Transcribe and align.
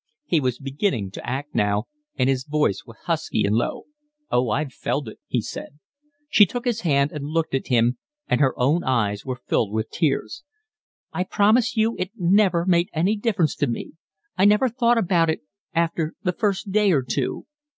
He 0.25 0.39
was 0.39 0.57
beginning 0.57 1.11
to 1.11 1.29
act 1.29 1.53
now, 1.53 1.83
and 2.17 2.27
his 2.27 2.43
voice 2.49 2.85
was 2.87 2.97
husky 3.03 3.43
and 3.43 3.55
low. 3.55 3.83
"Oh, 4.31 4.49
I've 4.49 4.73
felt 4.73 5.07
it," 5.07 5.19
he 5.27 5.41
said. 5.41 5.77
She 6.27 6.47
took 6.47 6.65
his 6.65 6.81
hand 6.81 7.11
and 7.11 7.23
looked 7.25 7.53
at 7.53 7.67
him, 7.67 7.99
and 8.27 8.41
her 8.41 8.57
own 8.59 8.83
eyes 8.83 9.25
were 9.27 9.39
filled 9.45 9.71
with 9.71 9.91
tears. 9.91 10.43
"I 11.13 11.23
promise 11.23 11.77
you 11.77 11.95
it 11.99 12.09
never 12.15 12.65
made 12.65 12.89
any 12.93 13.15
difference 13.15 13.55
to 13.57 13.67
me. 13.67 13.91
I 14.35 14.45
never 14.45 14.69
thought 14.69 14.97
about 14.97 15.29
it 15.29 15.41
after 15.75 16.15
the 16.23 16.33
first 16.33 16.71
day 16.71 16.91
or 16.93 17.03
two." 17.03 17.45